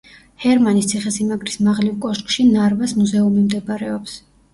ჰერმანის 0.43 0.85
ციხე–სიმაგრის 0.91 1.57
მაღლივ 1.67 1.99
კოშკში 2.05 2.45
ნარვას 2.55 2.95
მუზეუმი 3.03 3.45
მდებარეობს. 3.45 4.17